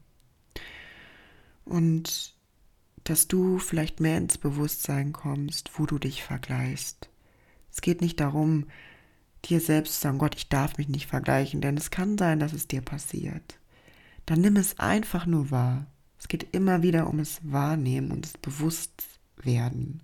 [1.65, 2.35] Und
[3.03, 7.09] dass du vielleicht mehr ins Bewusstsein kommst, wo du dich vergleichst.
[7.71, 8.65] Es geht nicht darum,
[9.45, 12.53] dir selbst zu sagen, Gott, ich darf mich nicht vergleichen, denn es kann sein, dass
[12.53, 13.59] es dir passiert.
[14.25, 15.87] Dann nimm es einfach nur wahr.
[16.19, 20.01] Es geht immer wieder um das Wahrnehmen und das Bewusstwerden.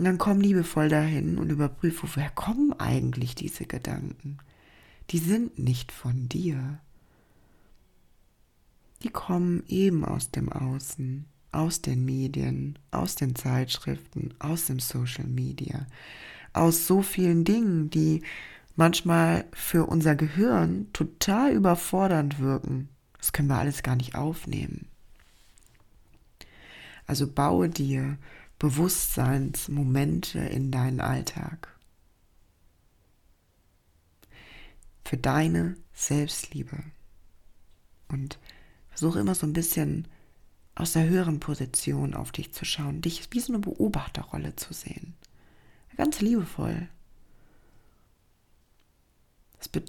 [0.00, 4.38] Und dann komm liebevoll dahin und überprüfe, woher kommen eigentlich diese Gedanken?
[5.10, 6.78] Die sind nicht von dir.
[9.02, 15.26] Die kommen eben aus dem Außen, aus den Medien, aus den Zeitschriften, aus dem Social
[15.26, 15.86] Media,
[16.54, 18.22] aus so vielen Dingen, die
[18.76, 22.88] manchmal für unser Gehirn total überfordernd wirken.
[23.18, 24.86] Das können wir alles gar nicht aufnehmen.
[27.06, 28.16] Also baue dir
[28.60, 31.74] Bewusstseinsmomente in deinen Alltag.
[35.02, 36.84] Für deine Selbstliebe.
[38.08, 38.38] Und
[38.90, 40.06] versuche immer so ein bisschen
[40.74, 45.14] aus der höheren Position auf dich zu schauen, dich wie so eine Beobachterrolle zu sehen.
[45.96, 46.86] Ganz liebevoll.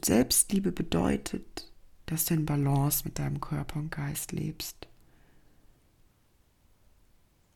[0.05, 1.69] Selbstliebe bedeutet,
[2.05, 4.87] dass du in Balance mit deinem Körper und Geist lebst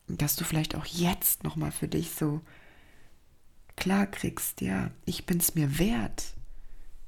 [0.07, 2.41] dass du vielleicht auch jetzt nochmal für dich so
[3.75, 6.33] klar kriegst, ja, ich bin es mir wert,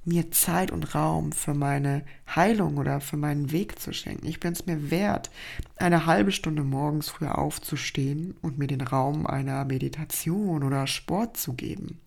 [0.03, 4.25] mir Zeit und Raum für meine Heilung oder für meinen Weg zu schenken.
[4.25, 5.29] Ich bin es mir wert,
[5.75, 11.53] eine halbe Stunde morgens früher aufzustehen und mir den Raum einer Meditation oder Sport zu
[11.53, 11.99] geben.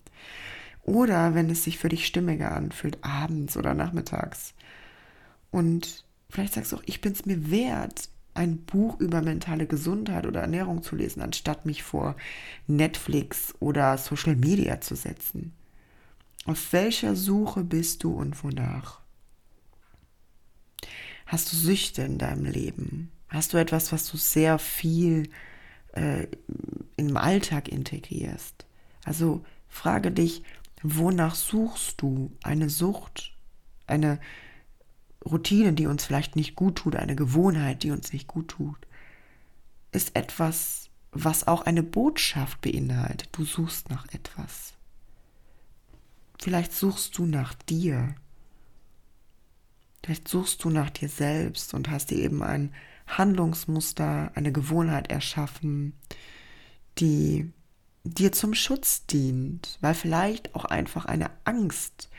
[0.83, 4.55] Oder wenn es sich für dich stimmiger anfühlt, abends oder nachmittags.
[5.51, 10.25] Und vielleicht sagst du auch, ich bin es mir wert, ein Buch über mentale Gesundheit
[10.25, 12.15] oder Ernährung zu lesen, anstatt mich vor
[12.67, 15.53] Netflix oder Social Media zu setzen.
[16.45, 19.01] Auf welcher Suche bist du und wonach?
[21.25, 23.11] Hast du Süchte in deinem Leben?
[23.29, 25.29] Hast du etwas, was du sehr viel
[25.93, 26.27] äh,
[26.97, 28.65] im Alltag integrierst?
[29.05, 30.43] Also frage dich,
[30.83, 33.33] wonach suchst du eine Sucht,
[33.87, 34.19] eine
[35.25, 38.77] Routine, die uns vielleicht nicht gut tut, eine Gewohnheit, die uns nicht gut tut,
[39.91, 43.29] ist etwas, was auch eine Botschaft beinhaltet.
[43.31, 44.73] Du suchst nach etwas.
[46.39, 48.15] Vielleicht suchst du nach dir.
[50.03, 52.73] Vielleicht suchst du nach dir selbst und hast dir eben ein
[53.05, 55.93] Handlungsmuster, eine Gewohnheit erschaffen,
[56.97, 57.51] die
[58.03, 62.09] dir zum Schutz dient, weil vielleicht auch einfach eine Angst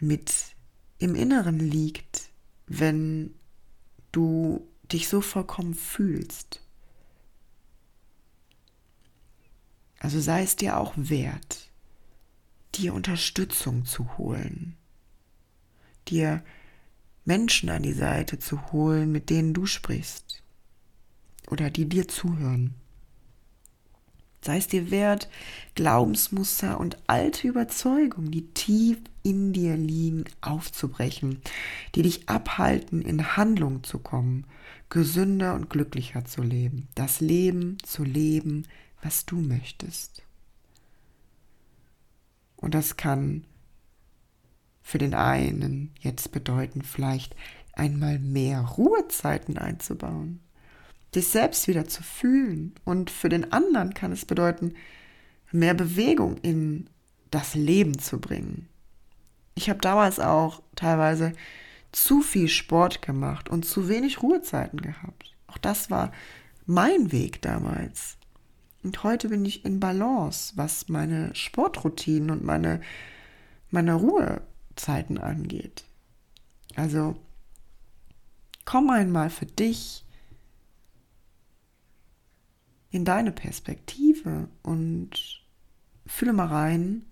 [0.00, 0.54] mit
[0.98, 2.28] im Inneren liegt,
[2.66, 3.34] wenn
[4.12, 6.60] du dich so vollkommen fühlst.
[9.98, 11.70] Also sei es dir auch wert,
[12.74, 14.76] dir Unterstützung zu holen,
[16.08, 16.44] dir
[17.24, 20.42] Menschen an die Seite zu holen, mit denen du sprichst
[21.48, 22.74] oder die dir zuhören.
[24.42, 25.30] Sei es dir wert,
[25.74, 31.40] Glaubensmuster und alte Überzeugungen, die tief in dir liegen, aufzubrechen,
[31.96, 34.46] die dich abhalten, in Handlung zu kommen,
[34.88, 38.68] gesünder und glücklicher zu leben, das Leben zu leben,
[39.02, 40.22] was du möchtest.
[42.56, 43.44] Und das kann
[44.82, 47.34] für den einen jetzt bedeuten, vielleicht
[47.72, 50.40] einmal mehr Ruhezeiten einzubauen
[51.14, 52.74] dich selbst wieder zu fühlen.
[52.84, 54.74] Und für den anderen kann es bedeuten,
[55.52, 56.88] mehr Bewegung in
[57.30, 58.68] das Leben zu bringen.
[59.54, 61.32] Ich habe damals auch teilweise
[61.92, 65.34] zu viel Sport gemacht und zu wenig Ruhezeiten gehabt.
[65.46, 66.10] Auch das war
[66.66, 68.16] mein Weg damals.
[68.82, 72.80] Und heute bin ich in Balance, was meine Sportroutinen und meine,
[73.70, 75.84] meine Ruhezeiten angeht.
[76.74, 77.16] Also
[78.64, 80.04] komm einmal für dich
[82.90, 85.42] in deine Perspektive und
[86.06, 87.06] fühle mal rein,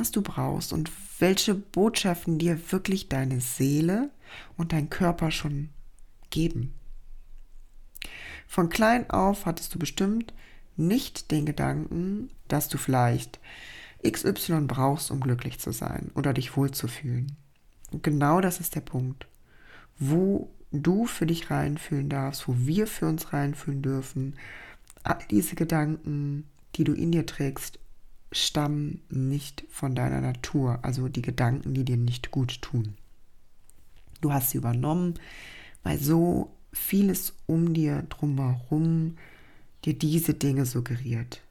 [0.00, 4.10] was du brauchst und welche Botschaften dir wirklich deine Seele
[4.56, 5.68] und dein Körper schon
[6.30, 6.74] geben.
[8.46, 10.32] Von klein auf hattest du bestimmt
[10.76, 13.38] nicht den Gedanken, dass du vielleicht
[14.02, 17.36] XY brauchst, um glücklich zu sein oder dich wohlzufühlen.
[17.92, 19.26] Und genau das ist der Punkt.
[19.98, 24.36] Wo du für dich reinfühlen darfst, wo wir für uns reinfühlen dürfen.
[25.02, 27.78] All diese Gedanken, die du in dir trägst,
[28.32, 32.94] stammen nicht von deiner Natur, also die Gedanken, die dir nicht gut tun.
[34.20, 35.14] Du hast sie übernommen,
[35.82, 39.16] weil so vieles um dir drumherum
[39.84, 41.42] dir diese Dinge suggeriert.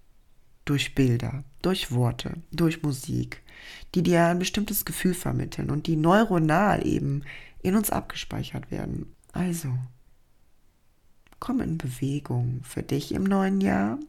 [0.65, 3.41] Durch Bilder, durch Worte, durch Musik,
[3.95, 7.23] die dir ein bestimmtes Gefühl vermitteln und die neuronal eben
[7.61, 9.13] in uns abgespeichert werden.
[9.33, 9.73] Also,
[11.39, 13.99] komm in Bewegung für dich im neuen Jahr.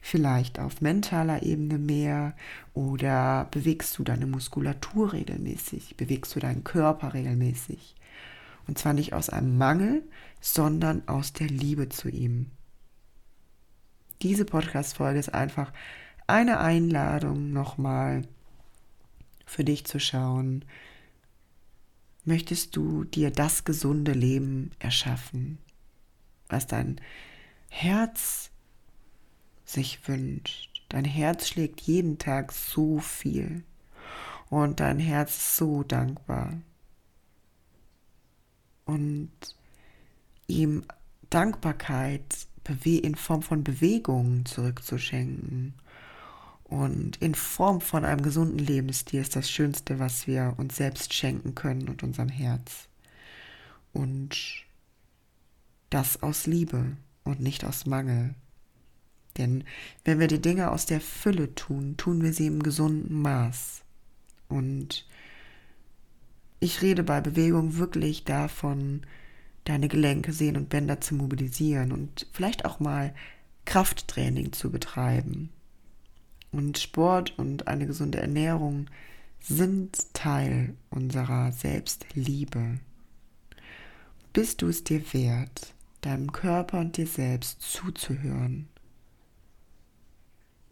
[0.00, 2.34] Vielleicht auf mentaler Ebene mehr
[2.74, 7.94] oder bewegst du deine Muskulatur regelmäßig, bewegst du deinen Körper regelmäßig.
[8.66, 10.02] Und zwar nicht aus einem Mangel,
[10.40, 12.50] sondern aus der Liebe zu ihm.
[14.22, 15.72] Diese Podcast-Folge ist einfach
[16.26, 18.22] eine Einladung, nochmal
[19.46, 20.64] für dich zu schauen,
[22.24, 25.58] möchtest du dir das gesunde Leben erschaffen,
[26.48, 27.00] was dein
[27.70, 28.50] Herz
[29.68, 30.84] sich wünscht.
[30.88, 33.62] Dein Herz schlägt jeden Tag so viel
[34.48, 36.54] und dein Herz ist so dankbar.
[38.84, 39.30] Und
[40.46, 40.84] ihm
[41.30, 42.46] Dankbarkeit
[42.84, 45.74] in Form von Bewegung zurückzuschenken
[46.64, 51.54] und in Form von einem gesunden Lebensstil ist das Schönste, was wir uns selbst schenken
[51.54, 52.88] können und unserem Herz.
[53.94, 54.36] Und
[55.88, 58.34] das aus Liebe und nicht aus Mangel.
[59.38, 59.64] Denn
[60.04, 63.82] wenn wir die Dinge aus der Fülle tun, tun wir sie im gesunden Maß.
[64.48, 65.06] Und
[66.60, 69.02] ich rede bei Bewegung wirklich davon,
[69.64, 73.14] deine Gelenke, Sehnen und Bänder zu mobilisieren und vielleicht auch mal
[73.64, 75.50] Krafttraining zu betreiben
[76.52, 78.86] und Sport und eine gesunde Ernährung
[79.40, 82.78] sind Teil unserer Selbstliebe.
[84.32, 88.68] Bist du es dir wert, deinem Körper und dir selbst zuzuhören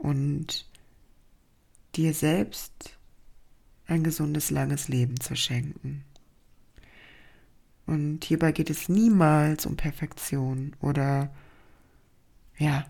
[0.06, 0.64] und
[1.96, 2.96] dir selbst
[3.88, 6.04] ein gesundes, langes Leben zu schenken?
[7.86, 11.30] Und hierbei geht es niemals um Perfektion oder
[12.56, 12.86] ja,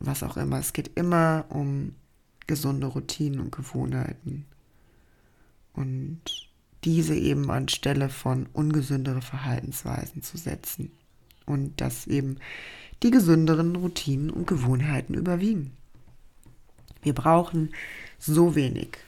[0.00, 0.58] was auch immer.
[0.58, 1.94] Es geht immer um
[2.46, 4.44] gesunde Routinen und Gewohnheiten.
[5.72, 6.20] Und
[6.84, 10.92] diese eben anstelle von ungesündere Verhaltensweisen zu setzen.
[11.46, 12.36] Und dass eben
[13.02, 15.72] die gesünderen Routinen und Gewohnheiten überwiegen.
[17.02, 17.74] Wir brauchen
[18.18, 18.98] so wenig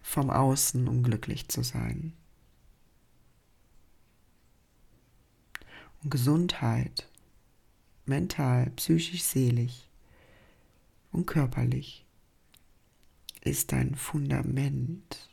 [0.00, 2.14] vom Außen, um glücklich zu sein.
[6.02, 7.08] Und Gesundheit,
[8.06, 9.88] mental, psychisch, seelisch
[11.12, 12.04] und körperlich,
[13.42, 15.28] ist ein Fundament.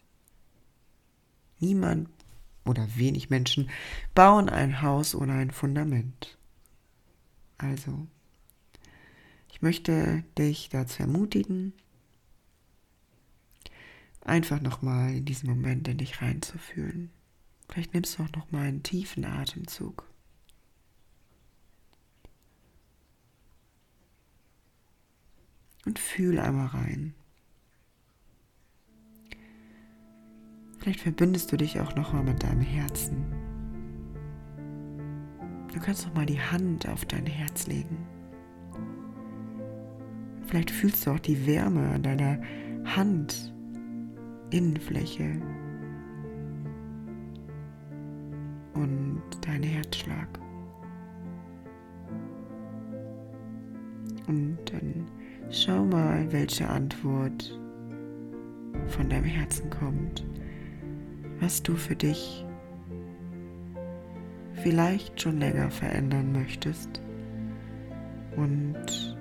[1.59, 2.09] Niemand
[2.65, 3.69] oder wenig Menschen
[4.13, 6.37] bauen ein Haus ohne ein Fundament.
[7.57, 8.07] Also
[9.55, 11.71] ich möchte dich dazu ermutigen,
[14.19, 17.09] einfach nochmal in diesen Moment in dich reinzufühlen.
[17.69, 20.03] Vielleicht nimmst du auch nochmal einen tiefen Atemzug.
[25.85, 27.15] Und fühl einmal rein.
[30.79, 33.23] Vielleicht verbindest du dich auch nochmal mit deinem Herzen.
[35.73, 38.14] Du kannst noch mal die Hand auf dein Herz legen.
[40.45, 42.39] Vielleicht fühlst du auch die Wärme an deiner
[42.85, 43.53] Hand,
[44.51, 45.41] Innenfläche.
[48.73, 50.27] Und deinen Herzschlag.
[54.27, 55.05] Und dann
[55.49, 57.59] schau mal, welche Antwort
[58.87, 60.25] von deinem Herzen kommt,
[61.39, 62.45] was du für dich
[64.63, 67.01] vielleicht schon länger verändern möchtest.
[68.35, 69.14] Und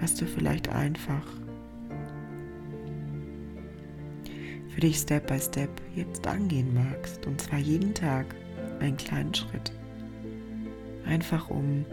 [0.00, 1.24] was du vielleicht einfach
[4.78, 7.26] für dich Step by Step jetzt angehen magst.
[7.26, 8.26] Und zwar jeden Tag
[8.78, 9.72] einen kleinen Schritt.
[11.04, 11.84] Einfach um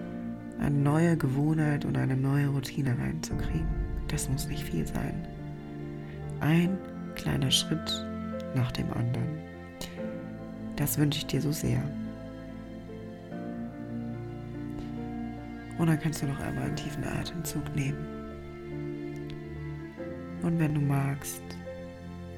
[0.60, 3.68] eine neue Gewohnheit und eine neue Routine reinzukriegen.
[4.08, 5.28] Das muss nicht viel sein.
[6.42, 6.78] Ein
[7.16, 8.06] kleiner Schritt
[8.54, 9.40] nach dem anderen.
[10.76, 11.82] Das wünsche ich dir so sehr.
[15.78, 18.06] Und dann kannst du noch einmal einen tiefen Atemzug nehmen.
[20.42, 21.44] Und wenn du magst,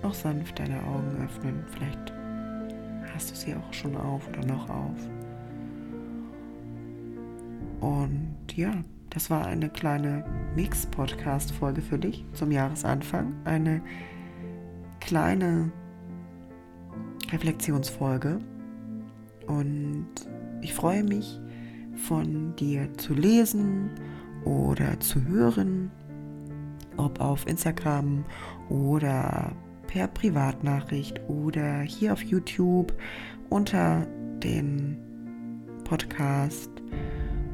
[0.04, 1.64] auch sanft deine Augen öffnen.
[1.68, 2.14] Vielleicht
[3.14, 5.10] hast du sie auch schon auf oder noch auf.
[7.82, 8.72] Und ja,
[9.10, 10.24] das war eine kleine
[10.56, 13.34] Mix-Podcast-Folge für dich zum Jahresanfang.
[13.46, 13.82] Eine
[15.00, 15.72] kleine
[17.32, 18.40] Reflexionsfolge.
[19.48, 20.08] Und
[20.62, 21.40] ich freue mich,
[21.98, 23.90] von dir zu lesen
[24.46, 25.92] oder zu hören,
[26.98, 28.24] ob auf Instagram
[28.70, 29.52] oder
[29.88, 32.94] per Privatnachricht oder hier auf YouTube
[33.50, 34.06] unter
[34.44, 34.98] den
[35.84, 36.70] Podcast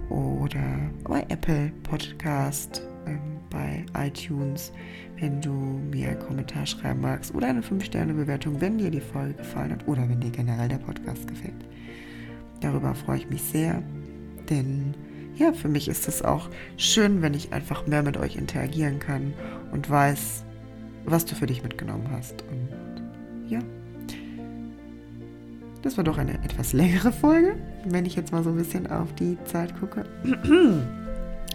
[0.10, 4.72] oder bei Apple Podcast, ähm, bei iTunes,
[5.20, 9.72] wenn du mir einen Kommentar schreiben magst oder eine 5-Sterne-Bewertung, wenn dir die Folge gefallen
[9.72, 11.66] hat oder wenn dir generell der Podcast gefällt.
[12.62, 13.84] Darüber freue ich mich sehr.
[14.50, 14.94] Denn
[15.36, 19.34] ja, für mich ist es auch schön, wenn ich einfach mehr mit euch interagieren kann
[19.72, 20.44] und weiß,
[21.06, 22.44] was du für dich mitgenommen hast.
[22.44, 22.70] Und
[23.50, 23.60] ja,
[25.82, 29.14] das war doch eine etwas längere Folge, wenn ich jetzt mal so ein bisschen auf
[29.16, 30.06] die Zeit gucke.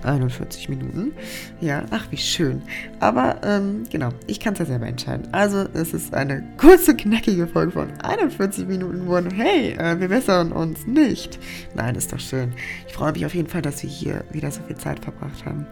[0.05, 1.13] 41 Minuten.
[1.61, 2.63] Ja, ach, wie schön.
[3.01, 5.29] Aber ähm, genau, ich kann es ja selber entscheiden.
[5.33, 9.31] Also, es ist eine kurze, knackige Folge von 41 Minuten geworden.
[9.31, 11.39] Hey, äh, wir bessern uns nicht.
[11.75, 12.53] Nein, ist doch schön.
[12.87, 15.67] Ich freue mich auf jeden Fall, dass wir hier wieder so viel Zeit verbracht haben.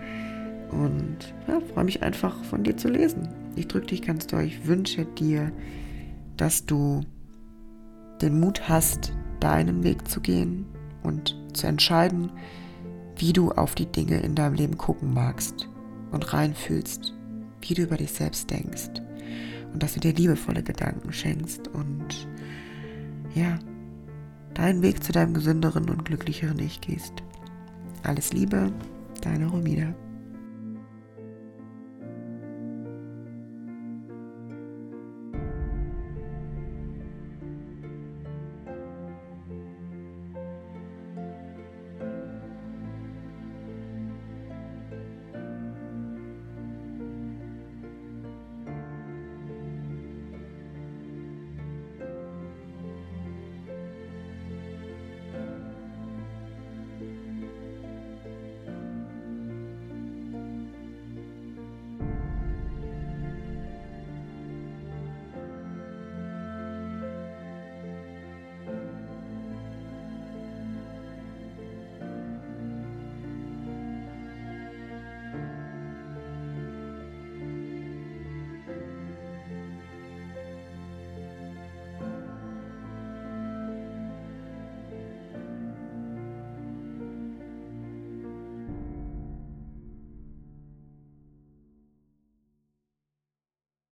[0.70, 3.28] Und ja, freue mich einfach von dir zu lesen.
[3.54, 4.42] Ich drücke dich ganz doll.
[4.42, 5.52] Ich wünsche dir,
[6.36, 7.02] dass du
[8.20, 10.66] den Mut hast, deinen Weg zu gehen
[11.02, 12.30] und zu entscheiden,
[13.16, 15.68] wie du auf die Dinge in deinem Leben gucken magst
[16.12, 17.14] und reinfühlst,
[17.60, 18.90] wie du über dich selbst denkst
[19.72, 22.28] und dass du dir liebevolle Gedanken schenkst und
[23.34, 23.58] ja,
[24.54, 27.12] deinen Weg zu deinem gesünderen und glücklicheren Ich gehst.
[28.02, 28.72] Alles Liebe,
[29.20, 29.94] deine Romina.